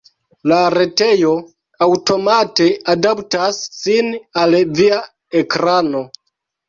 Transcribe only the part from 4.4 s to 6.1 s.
al via ekrano.